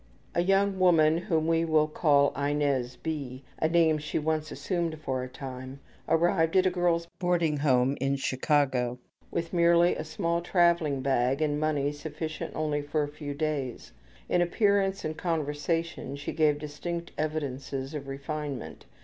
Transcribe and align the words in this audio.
A 0.33 0.41
young 0.41 0.79
woman, 0.79 1.19
whom 1.19 1.45
we 1.45 1.63
will 1.63 1.87
call 1.87 2.31
Inez 2.33 2.95
B., 2.95 3.43
a 3.59 3.67
name 3.67 3.99
she 3.99 4.17
once 4.17 4.51
assumed 4.51 4.97
for 4.99 5.21
a 5.21 5.29
time, 5.29 5.79
arrived 6.09 6.55
at 6.55 6.65
a 6.65 6.71
girls' 6.71 7.07
boarding 7.19 7.57
home 7.57 7.95
in 8.01 8.15
Chicago 8.15 8.97
with 9.29 9.53
merely 9.53 9.95
a 9.95 10.03
small 10.03 10.41
traveling 10.41 11.01
bag 11.03 11.39
and 11.39 11.59
money 11.59 11.91
sufficient 11.91 12.55
only 12.55 12.81
for 12.81 13.03
a 13.03 13.07
few 13.07 13.35
days. 13.35 13.91
In 14.27 14.41
appearance 14.41 15.05
and 15.05 15.15
conversation 15.15 16.15
she 16.15 16.33
gave 16.33 16.57
distinct 16.57 17.11
evidences 17.15 17.93
of 17.93 18.07
refinement. 18.07 18.85